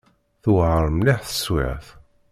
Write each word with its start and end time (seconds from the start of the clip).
Tewɛer 0.43 0.85
mliḥ 0.91 1.19
teswiɛt. 1.21 1.87